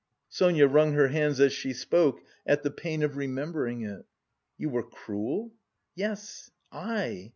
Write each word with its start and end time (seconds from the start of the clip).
Sonia 0.29 0.67
wrung 0.67 0.93
her 0.93 1.09
hands 1.09 1.39
as 1.39 1.53
she 1.53 1.73
spoke 1.73 2.21
at 2.47 2.63
the 2.63 2.71
pain 2.71 3.03
of 3.03 3.17
remembering 3.17 3.83
it. 3.83 4.03
"You 4.57 4.69
were 4.69 4.81
cruel?" 4.81 5.51
"Yes, 5.93 6.49
I 6.71 6.79
I. 6.79 7.29